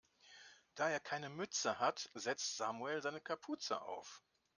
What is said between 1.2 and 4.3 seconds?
Mütze hat, setzt Samuel seine Kapuze auf.